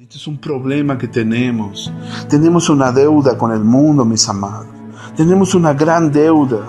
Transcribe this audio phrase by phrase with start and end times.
[0.00, 1.92] Este es un problema que tenemos.
[2.26, 4.66] Tenemos una deuda con el mundo, mis amados.
[5.14, 6.66] Tenemos una gran deuda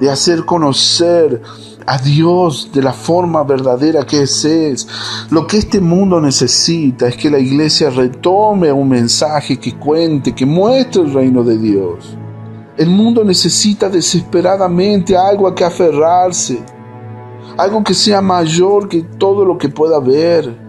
[0.00, 1.40] de hacer conocer
[1.86, 4.88] a Dios de la forma verdadera que es.
[5.30, 10.44] Lo que este mundo necesita es que la iglesia retome un mensaje que cuente, que
[10.44, 12.16] muestre el reino de Dios.
[12.76, 16.60] El mundo necesita desesperadamente algo a que aferrarse,
[17.56, 20.61] algo que sea mayor que todo lo que pueda ver.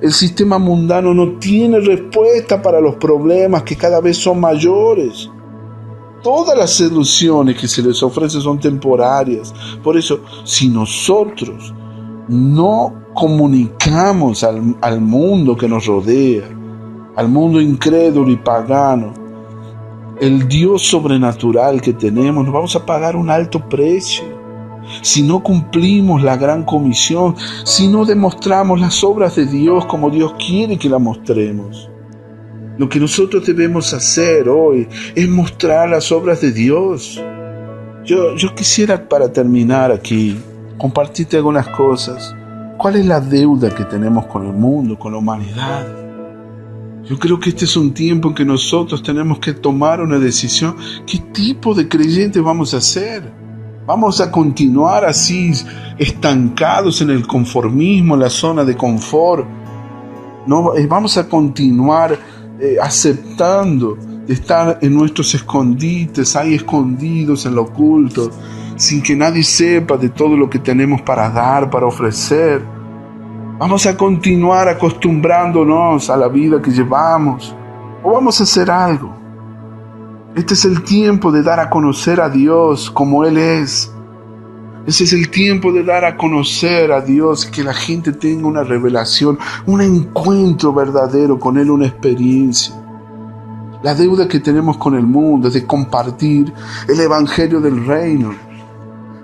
[0.00, 5.30] El sistema mundano no tiene respuesta para los problemas que cada vez son mayores.
[6.22, 9.54] Todas las seducciones que se les ofrece son temporarias.
[9.82, 11.72] Por eso, si nosotros
[12.28, 16.44] no comunicamos al, al mundo que nos rodea,
[17.16, 19.14] al mundo incrédulo y pagano,
[20.20, 24.39] el Dios sobrenatural que tenemos, nos vamos a pagar un alto precio
[25.02, 27.34] si no cumplimos la gran comisión,
[27.64, 31.90] si no demostramos las obras de Dios como Dios quiere que las mostremos.
[32.78, 37.22] Lo que nosotros debemos hacer hoy es mostrar las obras de Dios.
[38.04, 40.38] Yo, yo quisiera para terminar aquí
[40.78, 42.34] compartirte algunas cosas.
[42.78, 45.86] ¿Cuál es la deuda que tenemos con el mundo, con la humanidad?
[47.04, 50.76] Yo creo que este es un tiempo en que nosotros tenemos que tomar una decisión.
[51.06, 53.39] ¿Qué tipo de creyentes vamos a ser?
[53.90, 55.50] Vamos a continuar así
[55.98, 59.44] estancados en el conformismo, en la zona de confort.
[60.46, 62.16] No, eh, vamos a continuar
[62.60, 68.30] eh, aceptando estar en nuestros escondites, ahí escondidos en lo oculto,
[68.76, 72.62] sin que nadie sepa de todo lo que tenemos para dar, para ofrecer.
[73.58, 77.56] Vamos a continuar acostumbrándonos a la vida que llevamos.
[78.04, 79.19] O vamos a hacer algo.
[80.36, 83.92] Este es el tiempo de dar a conocer a Dios como Él es.
[84.86, 88.62] Ese es el tiempo de dar a conocer a Dios, que la gente tenga una
[88.62, 92.74] revelación, un encuentro verdadero con Él, una experiencia.
[93.82, 96.52] La deuda que tenemos con el mundo es de compartir
[96.88, 98.32] el Evangelio del Reino.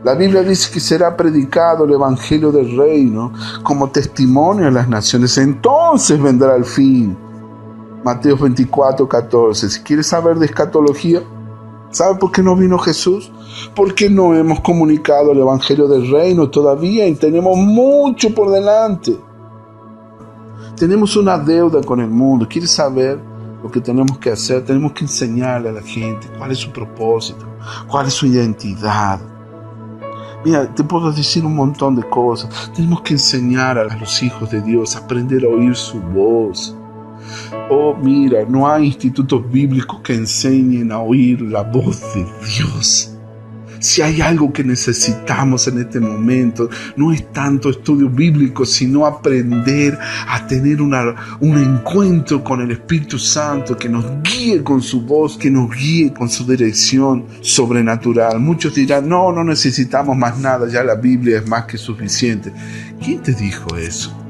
[0.02, 5.38] La Biblia dice que será predicado el Evangelio del Reino como testimonio a las naciones.
[5.38, 7.16] Entonces vendrá el fin.
[8.06, 9.68] Mateo 24, 14.
[9.68, 11.24] Si quieres saber de escatología,
[11.90, 13.32] ¿sabe por qué no vino Jesús?
[13.74, 19.18] Porque no hemos comunicado el Evangelio del Reino todavía y tenemos mucho por delante.
[20.76, 22.46] Tenemos una deuda con el mundo.
[22.48, 23.18] ¿Quieres saber
[23.60, 24.64] lo que tenemos que hacer?
[24.64, 27.44] Tenemos que enseñarle a la gente cuál es su propósito,
[27.88, 29.18] cuál es su identidad.
[30.44, 32.70] Mira, te puedo decir un montón de cosas.
[32.72, 36.76] Tenemos que enseñar a los hijos de Dios, aprender a oír su voz
[37.70, 43.12] Oh, mira, no hay institutos bíblicos que enseñen a oír la voz de Dios.
[43.78, 49.98] Si hay algo que necesitamos en este momento, no es tanto estudio bíblico, sino aprender
[50.26, 50.94] a tener un
[51.42, 56.28] encuentro con el Espíritu Santo que nos guíe con su voz, que nos guíe con
[56.28, 58.40] su dirección sobrenatural.
[58.40, 62.52] Muchos dirán, no, no necesitamos más nada, ya la Biblia es más que suficiente.
[63.02, 64.25] ¿Quién te dijo eso?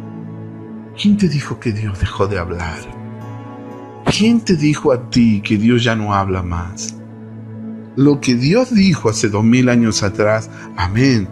[1.01, 2.79] ¿Quién te dijo que Dios dejó de hablar?
[4.07, 6.97] ¿Quién te dijo a ti que Dios ya no habla más?
[7.97, 11.29] Lo que Dios dijo hace dos mil años atrás, amén.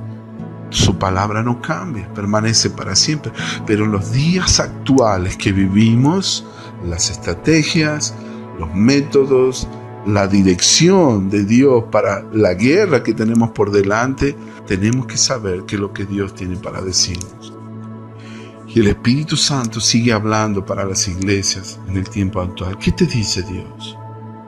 [0.68, 3.32] Su palabra no cambia, permanece para siempre.
[3.64, 6.46] Pero en los días actuales que vivimos,
[6.84, 8.14] las estrategias,
[8.58, 9.66] los métodos,
[10.04, 14.36] la dirección de Dios para la guerra que tenemos por delante,
[14.66, 17.53] tenemos que saber qué es lo que Dios tiene para decirnos.
[18.74, 22.76] Y el Espíritu Santo sigue hablando para las iglesias en el tiempo actual.
[22.76, 23.96] ¿Qué te dice Dios?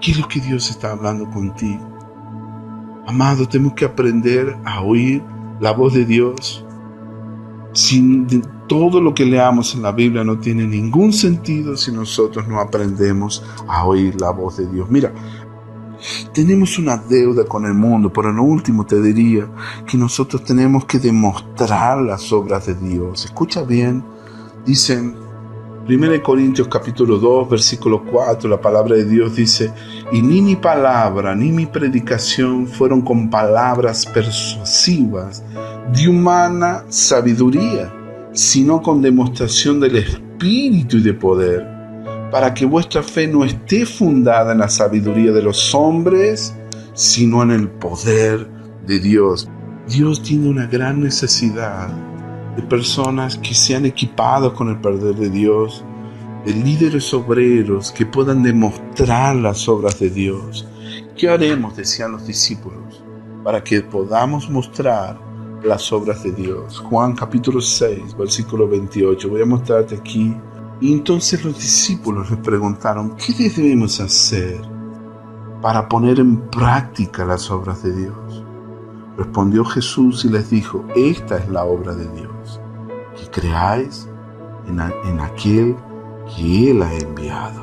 [0.00, 3.04] ¿Qué es lo que Dios está hablando contigo?
[3.06, 5.22] Amado, tenemos que aprender a oír
[5.60, 6.64] la voz de Dios.
[7.72, 8.26] Sin
[8.66, 13.44] todo lo que leamos en la Biblia no tiene ningún sentido si nosotros no aprendemos
[13.68, 14.90] a oír la voz de Dios.
[14.90, 15.12] Mira,
[16.32, 19.48] tenemos una deuda con el mundo, pero en último te diría
[19.86, 23.24] que nosotros tenemos que demostrar las obras de Dios.
[23.24, 24.15] Escucha bien,
[24.66, 25.14] Dicen
[25.88, 29.70] 1 Corintios capítulo 2, versículo 4, la palabra de Dios dice,
[30.10, 35.44] y ni mi palabra ni mi predicación fueron con palabras persuasivas
[35.94, 37.94] de humana sabiduría,
[38.32, 41.64] sino con demostración del Espíritu y de poder,
[42.32, 46.52] para que vuestra fe no esté fundada en la sabiduría de los hombres,
[46.92, 48.48] sino en el poder
[48.84, 49.48] de Dios.
[49.86, 51.88] Dios tiene una gran necesidad
[52.56, 55.84] de personas que se han equipado con el poder de Dios,
[56.44, 60.66] de líderes obreros que puedan demostrar las obras de Dios.
[61.16, 63.02] ¿Qué haremos, decían los discípulos,
[63.44, 65.18] para que podamos mostrar
[65.62, 66.78] las obras de Dios?
[66.78, 69.28] Juan capítulo 6, versículo 28.
[69.28, 70.34] Voy a mostrarte aquí
[70.80, 74.60] Y entonces los discípulos les preguntaron, ¿qué debemos hacer
[75.62, 78.25] para poner en práctica las obras de Dios?
[79.16, 82.60] Respondió Jesús y les dijo, esta es la obra de Dios,
[83.18, 84.06] que creáis
[84.68, 84.78] en,
[85.20, 85.74] aquel
[86.36, 87.62] que Él ha enviado,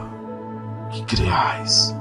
[0.92, 1.96] que creáis,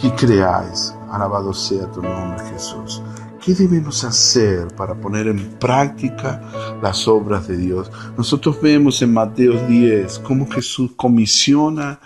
[0.00, 0.94] que creáis.
[1.10, 3.02] Alabado sea tu nombre Jesús.
[3.44, 6.40] ¿Qué debemos hacer para poner en práctica
[6.82, 7.90] las obras de Dios?
[8.16, 12.00] Nosotros vemos en Mateo 10 cómo Jesús comisiona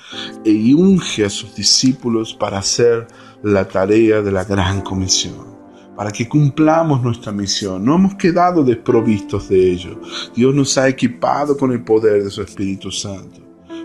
[0.45, 3.07] e unge a sus discípulos para hacer
[3.43, 5.54] la tarea de la gran comisión
[5.97, 7.85] para que cumplamos nuestra misión.
[7.85, 10.01] No hemos quedado desprovistos de ello.
[10.35, 13.41] Dios nos ha equipado con el poder de su Espíritu Santo.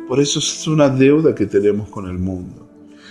[0.07, 2.69] Por eso es una deuda que tenemos con el mundo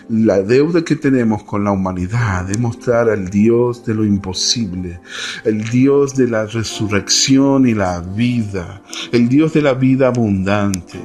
[0.08, 5.00] la deuda que tenemos con la humanidad de mostrar al Dios de lo imposible,
[5.44, 10.98] el Dios de la resurrección y la vida, el Dios de la vida abundante,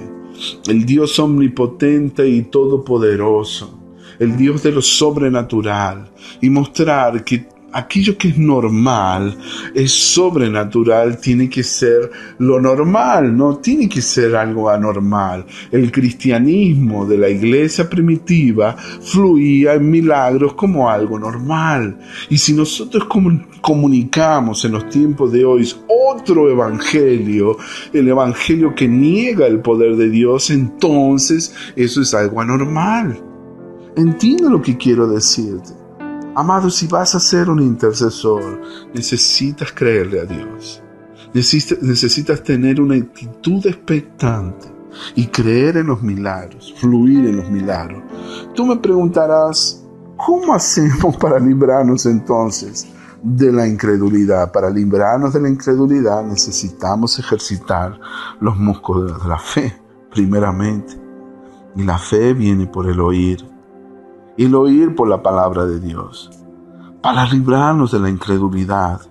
[0.68, 3.78] el Dios omnipotente y todopoderoso,
[4.20, 6.10] el Dios de lo sobrenatural,
[6.40, 9.38] y mostrar que aquello que es normal,
[9.74, 15.46] es sobrenatural, tiene que ser lo normal, no tiene que ser algo anormal.
[15.72, 22.00] El cristianismo de la iglesia primitiva fluía en milagros como algo normal.
[22.30, 23.06] Y si nosotros
[23.62, 27.58] comunicamos en los tiempos de hoy otro evangelio,
[27.92, 33.22] el evangelio que niega el poder de Dios, entonces eso es algo anormal.
[33.96, 35.83] Entiendo lo que quiero decirte.
[36.36, 38.60] Amado, si vas a ser un intercesor,
[38.92, 40.82] necesitas creerle a Dios.
[41.32, 44.68] Necesitas, tener una actitud expectante
[45.16, 48.02] y creer en los milagros, fluir en los milagros.
[48.56, 49.84] Tú me preguntarás,
[50.18, 52.88] ¿cómo hacemos para librarnos entonces
[53.22, 54.52] de la incredulidad?
[54.52, 58.00] Para librarnos de la incredulidad necesitamos ejercitar
[58.40, 59.80] los músculos de la fe,
[60.12, 61.00] primeramente.
[61.76, 63.53] Y la fe viene por el oír
[64.38, 66.30] y el oír por la palabra de Dios,
[67.02, 69.02] para librarnos de la incredulidad.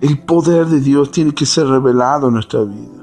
[0.00, 2.96] El poder de Dios tiene que ser revelado en nuestra vida.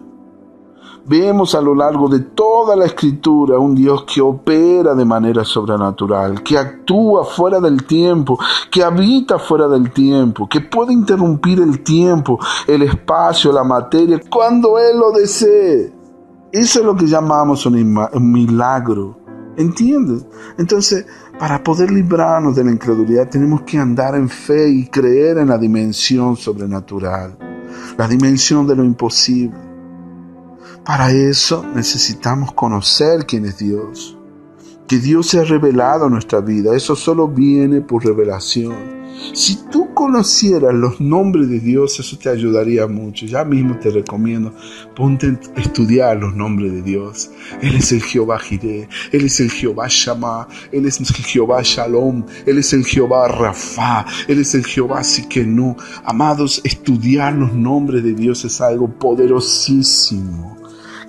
[1.05, 6.41] Vemos a lo largo de toda la escritura un Dios que opera de manera sobrenatural,
[6.41, 8.39] que actúa fuera del tiempo,
[8.71, 14.79] que habita fuera del tiempo, que puede interrumpir el tiempo, el espacio, la materia, cuando
[14.79, 15.93] Él lo desee.
[16.53, 19.17] Eso es lo que llamamos un milagro.
[19.57, 20.25] ¿Entiendes?
[20.57, 21.05] Entonces,
[21.39, 25.57] para poder librarnos de la incredulidad tenemos que andar en fe y creer en la
[25.57, 27.37] dimensión sobrenatural,
[27.97, 29.57] la dimensión de lo imposible.
[30.85, 34.17] Para eso necesitamos conocer quién es Dios,
[34.93, 36.75] que Dios se ha revelado en nuestra vida.
[36.75, 38.75] Eso solo viene por revelación.
[39.33, 43.25] Si tú conocieras los nombres de Dios, eso te ayudaría mucho.
[43.25, 44.53] Ya mismo te recomiendo,
[44.95, 47.31] ponte a estudiar los nombres de Dios.
[47.59, 52.23] Él es el Jehová Jireh, Él es el Jehová Shammah, Él es el Jehová Shalom,
[52.45, 55.75] Él es el Jehová Rafa, Él es el Jehová Sikenu.
[56.05, 60.62] Amados, estudiar los nombres de Dios es algo poderosísimo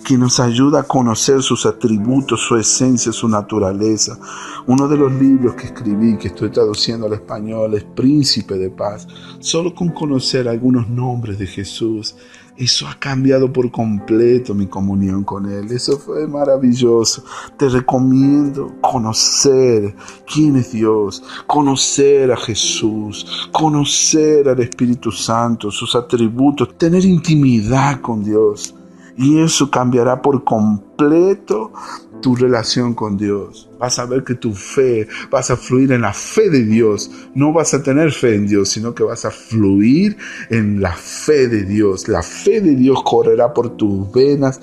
[0.05, 4.19] que nos ayuda a conocer sus atributos, su esencia, su naturaleza.
[4.67, 9.09] Uno de los libros que escribí, que estoy traduciendo al español, es Príncipe de Paz.
[9.41, 12.15] Solo con conocer algunos nombres de Jesús,
[12.57, 15.73] eso ha cambiado por completo mi comunión con Él.
[15.73, 17.25] Eso fue maravilloso.
[17.57, 19.97] Te recomiendo conocer
[20.33, 28.23] quién es Dios, conocer a Jesús, conocer al Espíritu Santo, sus atributos, tener intimidad con
[28.23, 28.75] Dios.
[29.17, 31.73] Y eso cambiará por completo
[32.21, 33.69] tu relación con Dios.
[33.79, 37.11] Vas a ver que tu fe, vas a fluir en la fe de Dios.
[37.35, 40.17] No vas a tener fe en Dios, sino que vas a fluir
[40.49, 42.09] en la fe de Dios.
[42.09, 44.61] La fe de Dios correrá por tus venas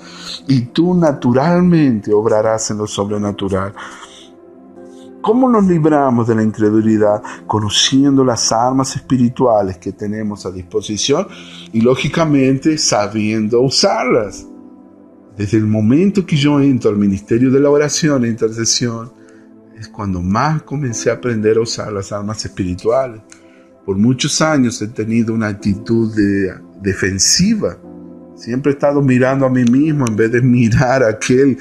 [0.48, 3.72] y tú naturalmente obrarás en lo sobrenatural.
[5.22, 7.22] ¿Cómo nos libramos de la incredulidad?
[7.46, 11.28] Conociendo las armas espirituales que tenemos a disposición
[11.72, 14.44] y lógicamente sabiendo usarlas.
[15.36, 19.12] Desde el momento que yo entro al ministerio de la oración e intercesión,
[19.78, 23.22] es cuando más comencé a aprender a usar las armas espirituales.
[23.86, 26.12] Por muchos años he tenido una actitud
[26.80, 27.78] defensiva
[28.42, 31.56] Siempre he estado mirando a mí mismo en vez de mirar a aquel,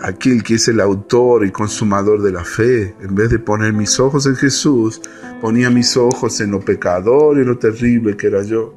[0.00, 2.96] aquel que es el autor y consumador de la fe.
[3.02, 5.02] En vez de poner mis ojos en Jesús,
[5.42, 8.72] ponía mis ojos en lo pecador y lo terrible que era yo.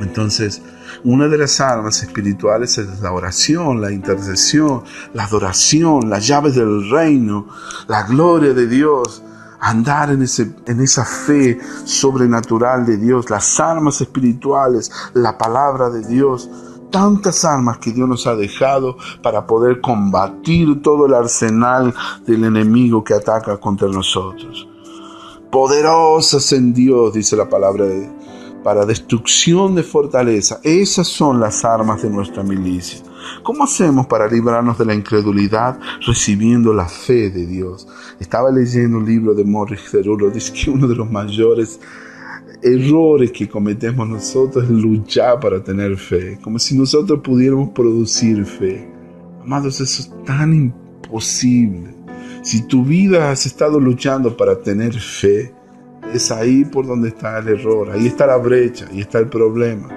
[0.00, 0.62] Entonces,
[1.04, 6.88] una de las armas espirituales es la oración, la intercesión, la adoración, las llaves del
[6.88, 7.48] reino,
[7.86, 9.22] la gloria de Dios
[9.64, 16.06] andar en, ese, en esa fe sobrenatural de Dios, las armas espirituales, la palabra de
[16.06, 16.50] Dios.
[16.90, 21.92] tantas armas que Dios nos ha dejado para poder combatir todo el arsenal
[22.24, 24.68] del enemigo que ataca contra nosotros.
[25.50, 28.08] Poderosas en Dios, dice la palabra de
[28.62, 30.58] para destrucción de fortaleza.
[30.62, 33.00] Esas son las armas de nuestra milicia.
[33.42, 37.86] ¿Cómo hacemos para librarnos de la incredulidad recibiendo la fe de Dios?
[38.20, 41.80] Estaba leyendo un libro de Morris Cerulo, dice que uno de los mayores
[42.62, 48.88] errores que cometemos nosotros es luchar para tener fe, como si nosotros pudiéramos producir fe.
[49.42, 51.94] Amados, eso es tan imposible.
[52.42, 55.54] Si tu vida has estado luchando para tener fe,
[56.12, 59.88] es ahí por donde está el error, ahí está la brecha, ahí está el problema.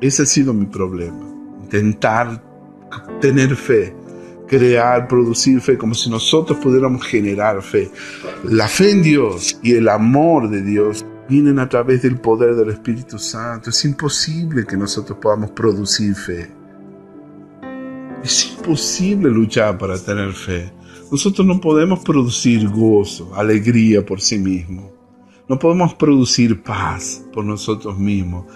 [0.00, 1.33] Ese ha sido mi problema,
[1.74, 2.40] intentar
[3.20, 3.94] tener fe,
[4.46, 7.90] crear, producir fe, como si nosotros pudiéramos generar fe.
[8.44, 12.70] La fe en Dios y el amor de Dios vienen a través del poder del
[12.70, 13.70] Espíritu Santo.
[13.70, 16.50] Es imposible que nosotros podamos producir fe.
[18.22, 20.72] Es imposible luchar para tener fe.
[21.10, 24.92] Nosotros no podemos producir gozo, alegría por sí mismos.
[25.48, 28.46] No podemos producir paz por nosotros mismos.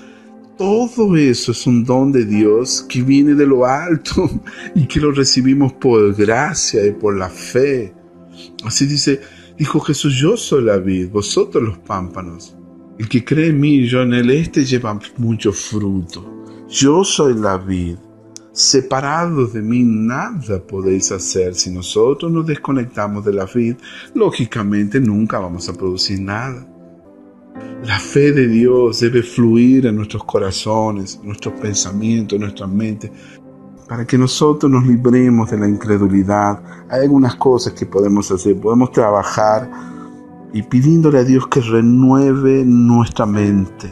[0.59, 4.29] Todo eso es un don de Dios que viene de lo alto
[4.75, 7.95] y que lo recibimos por gracia y por la fe.
[8.65, 9.21] Así dice,
[9.57, 12.57] dijo Jesús, yo soy la vid, vosotros los pámpanos.
[12.99, 16.45] El que cree en mí, yo en él, este lleva mucho fruto.
[16.69, 17.97] Yo soy la vid.
[18.51, 21.55] Separados de mí nada podéis hacer.
[21.55, 23.77] Si nosotros nos desconectamos de la vid,
[24.13, 26.67] lógicamente nunca vamos a producir nada.
[27.85, 33.11] La fe de Dios debe fluir en nuestros corazones, nuestros pensamientos, en nuestras mentes,
[33.89, 36.61] para que nosotros nos libremos de la incredulidad.
[36.91, 38.61] Hay algunas cosas que podemos hacer.
[38.61, 39.71] Podemos trabajar
[40.53, 43.89] y pidiéndole a Dios que renueve nuestra mente.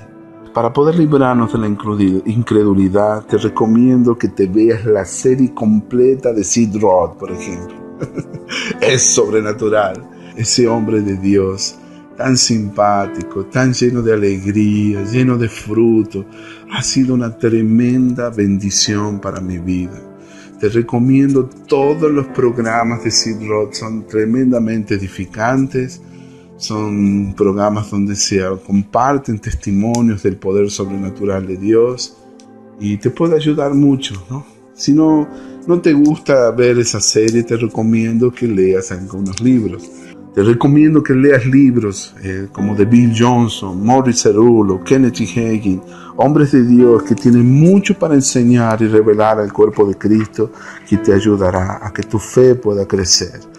[0.53, 6.43] Para poder librarnos de la incredulidad, te recomiendo que te veas la serie completa de
[6.43, 7.77] Sid Roth, por ejemplo.
[8.81, 10.03] es sobrenatural.
[10.35, 11.79] Ese hombre de Dios
[12.17, 16.25] tan simpático, tan lleno de alegría, lleno de fruto.
[16.73, 20.01] Ha sido una tremenda bendición para mi vida.
[20.59, 26.01] Te recomiendo todos los programas de Sid Roth, son tremendamente edificantes.
[26.59, 32.17] Son programas donde se comparten testimonios del poder sobrenatural de Dios
[32.81, 34.47] y te puede ayudar mucho, ¿no?
[34.73, 35.29] Si no,
[35.67, 39.91] no te gusta ver esa serie, te recomiendo que leas algunos libros.
[40.37, 45.81] Te recomiendo que leas libros eh, como de Bill Johnson, Morris Cerulo, Kenneth Hagin,
[46.17, 50.53] hombres de Dios que tienen mucho para enseñar y revelar al cuerpo de Cristo
[50.87, 53.56] que te ayudará a que tu fe pueda crecer.